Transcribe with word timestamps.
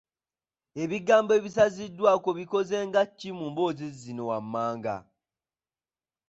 Ebigambo 0.83 1.31
ebisaziddwako 1.39 2.29
bikoze 2.37 2.75
nga 2.87 3.01
ki 3.17 3.29
mu 3.37 3.45
mboozi 3.51 3.87
zino 4.01 4.23
wammanga? 4.29 4.95